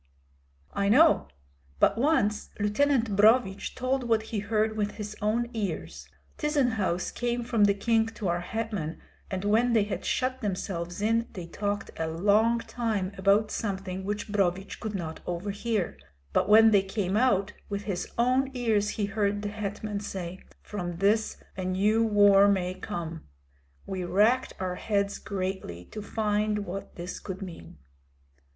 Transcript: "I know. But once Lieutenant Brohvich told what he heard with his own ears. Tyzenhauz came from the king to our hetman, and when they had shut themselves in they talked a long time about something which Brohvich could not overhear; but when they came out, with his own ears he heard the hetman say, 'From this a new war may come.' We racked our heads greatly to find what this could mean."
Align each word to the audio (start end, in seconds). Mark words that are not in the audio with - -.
"I 0.73 0.89
know. 0.89 1.27
But 1.79 1.95
once 1.95 2.49
Lieutenant 2.59 3.15
Brohvich 3.15 3.75
told 3.75 4.03
what 4.05 4.23
he 4.33 4.39
heard 4.39 4.75
with 4.75 4.93
his 4.95 5.15
own 5.21 5.51
ears. 5.53 6.09
Tyzenhauz 6.39 7.11
came 7.13 7.43
from 7.43 7.65
the 7.65 7.75
king 7.75 8.07
to 8.07 8.27
our 8.27 8.39
hetman, 8.39 8.99
and 9.29 9.45
when 9.45 9.73
they 9.73 9.83
had 9.83 10.03
shut 10.03 10.41
themselves 10.41 11.03
in 11.03 11.27
they 11.33 11.45
talked 11.45 11.91
a 11.97 12.07
long 12.07 12.61
time 12.61 13.11
about 13.15 13.51
something 13.51 14.03
which 14.03 14.31
Brohvich 14.31 14.79
could 14.79 14.95
not 14.95 15.19
overhear; 15.27 15.99
but 16.33 16.49
when 16.49 16.71
they 16.71 16.81
came 16.81 17.15
out, 17.15 17.53
with 17.69 17.83
his 17.83 18.07
own 18.17 18.49
ears 18.55 18.89
he 18.97 19.05
heard 19.05 19.43
the 19.43 19.49
hetman 19.49 19.99
say, 19.99 20.39
'From 20.63 20.97
this 20.97 21.37
a 21.55 21.63
new 21.63 22.03
war 22.03 22.47
may 22.47 22.73
come.' 22.73 23.23
We 23.85 24.03
racked 24.05 24.53
our 24.59 24.73
heads 24.77 25.19
greatly 25.19 25.85
to 25.91 26.01
find 26.01 26.65
what 26.65 26.95
this 26.95 27.19
could 27.19 27.43
mean." 27.43 27.77